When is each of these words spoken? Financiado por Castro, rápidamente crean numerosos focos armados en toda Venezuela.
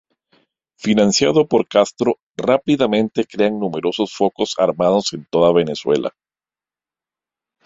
Financiado 0.79 1.45
por 1.47 1.67
Castro, 1.67 2.17
rápidamente 2.35 3.23
crean 3.25 3.59
numerosos 3.59 4.11
focos 4.15 4.55
armados 4.57 5.13
en 5.13 5.27
toda 5.29 5.53
Venezuela. 5.53 6.11